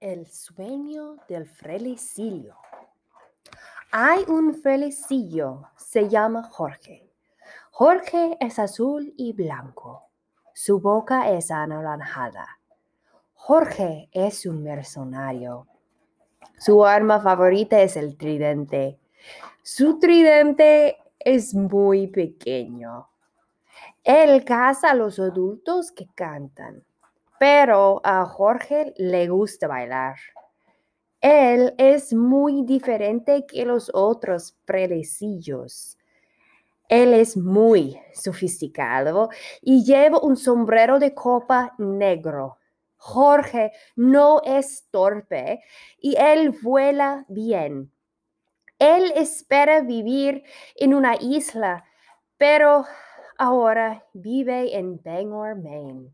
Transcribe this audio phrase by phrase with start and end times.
[0.00, 2.56] El sueño del frelecillo.
[3.90, 7.10] Hay un frelecillo, se llama Jorge.
[7.70, 10.10] Jorge es azul y blanco.
[10.52, 12.58] Su boca es anaranjada.
[13.32, 15.66] Jorge es un mercenario.
[16.58, 18.98] Su arma favorita es el tridente.
[19.62, 23.08] Su tridente es muy pequeño.
[24.04, 26.84] Él caza a los adultos que cantan
[27.38, 30.16] pero a Jorge le gusta bailar.
[31.20, 35.98] Él es muy diferente que los otros predecillos.
[36.88, 39.30] Él es muy sofisticado
[39.60, 42.58] y lleva un sombrero de copa negro.
[42.96, 45.62] Jorge no es torpe
[45.98, 47.90] y él vuela bien.
[48.78, 50.44] Él espera vivir
[50.76, 51.84] en una isla,
[52.36, 52.84] pero
[53.38, 56.12] ahora vive en Bangor, Maine.